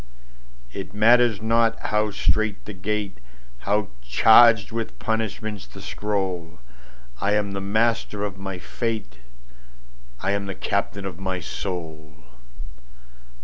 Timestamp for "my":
8.35-8.57, 11.19-11.39